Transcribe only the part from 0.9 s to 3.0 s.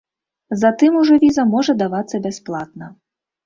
ужо віза можа давацца бясплатна.